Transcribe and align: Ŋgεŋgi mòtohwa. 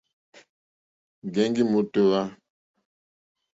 Ŋgεŋgi 1.25 1.63
mòtohwa. 1.71 2.21